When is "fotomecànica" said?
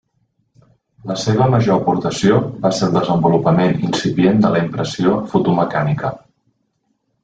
5.37-6.17